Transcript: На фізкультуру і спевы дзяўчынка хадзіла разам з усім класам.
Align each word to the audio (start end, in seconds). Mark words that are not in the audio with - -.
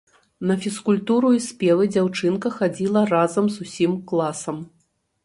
На 0.51 0.55
фізкультуру 0.63 1.29
і 1.37 1.41
спевы 1.47 1.83
дзяўчынка 1.95 2.53
хадзіла 2.57 3.05
разам 3.13 3.45
з 3.57 3.67
усім 3.67 3.93
класам. 4.13 4.57